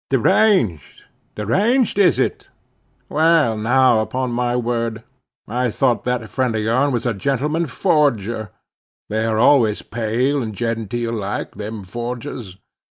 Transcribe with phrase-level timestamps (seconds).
[0.09, 1.03] "Deranged?
[1.35, 2.49] deranged is it?
[3.07, 5.03] Well now, upon my word,
[5.47, 8.49] I thought that friend of yourn was a gentleman forger;
[9.09, 12.57] they are always pale and genteel like, them forgers.